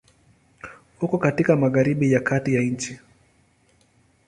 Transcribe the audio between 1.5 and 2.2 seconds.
Magharibi ya